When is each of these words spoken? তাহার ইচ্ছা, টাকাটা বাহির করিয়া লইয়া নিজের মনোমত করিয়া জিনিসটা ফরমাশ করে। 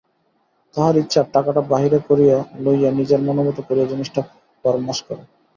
তাহার 0.75 0.95
ইচ্ছা, 0.97 1.21
টাকাটা 1.33 1.61
বাহির 1.71 1.93
করিয়া 2.07 2.35
লইয়া 2.63 2.89
নিজের 2.99 3.19
মনোমত 3.27 3.57
করিয়া 3.67 3.89
জিনিসটা 3.91 4.21
ফরমাশ 4.65 4.99
করে। 5.07 5.23